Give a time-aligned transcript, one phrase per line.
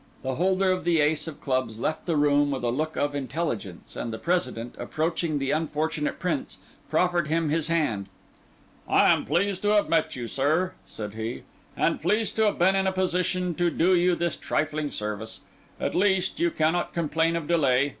[0.23, 3.95] The holder of the ace of clubs left the room with a look of intelligence,
[3.95, 6.57] and the President, approaching the unfortunate Prince,
[6.89, 8.07] proffered him his hand.
[8.89, 11.43] "I am pleased to have met you, sir," said he,
[11.77, 15.41] "and pleased to have been in a position to do you this trifling service.
[15.79, 17.89] At least, you cannot complain of delay.